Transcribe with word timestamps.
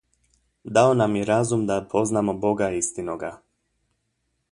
Dao 0.77 0.93
nam 1.01 1.17
je 1.19 1.27
razum 1.29 1.65
da 1.71 1.77
poznamo 1.91 2.35
Boga 2.47 2.71
istinoga. 2.79 3.31